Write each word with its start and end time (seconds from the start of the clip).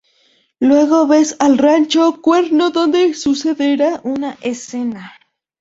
Luego 0.59 1.05
ves 1.05 1.35
al 1.37 1.59
rancho 1.59 2.19
Cuerno 2.23 2.71
donde 2.71 3.13
sucederá 3.13 4.01
una 4.03 4.35
escena. 4.41 5.13